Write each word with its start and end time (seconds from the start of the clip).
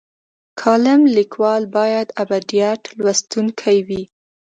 کالم 0.61 1.01
لیکوال 1.17 1.63
باید 1.77 2.07
ابډیټ 2.21 2.81
لوستونکی 3.01 3.77
وي. 3.87 4.03